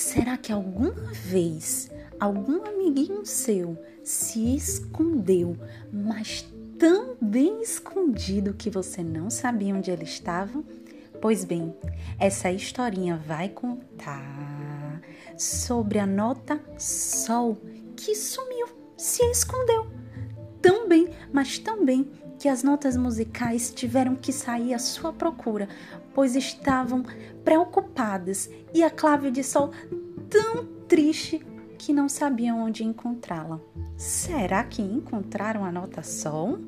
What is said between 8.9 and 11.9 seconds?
não sabia onde ele estava? Pois bem,